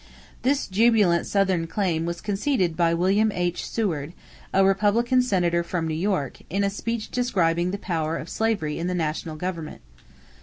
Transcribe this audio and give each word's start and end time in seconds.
This 0.41 0.65
jubilant 0.65 1.27
Southern 1.27 1.67
claim 1.67 2.07
was 2.07 2.21
conceded 2.21 2.75
by 2.75 2.91
William 2.91 3.31
H. 3.31 3.67
Seward, 3.69 4.13
a 4.51 4.65
Republican 4.65 5.21
Senator 5.21 5.61
from 5.61 5.87
New 5.87 5.93
York, 5.93 6.39
in 6.49 6.63
a 6.63 6.71
speech 6.71 7.11
describing 7.11 7.69
the 7.69 7.77
power 7.77 8.17
of 8.17 8.27
slavery 8.27 8.79
in 8.79 8.87
the 8.87 8.95
national 8.95 9.35
government. 9.35 9.81